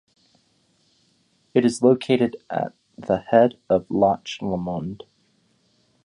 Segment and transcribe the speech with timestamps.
[1.53, 5.03] It is located at the head of Loch Lomond.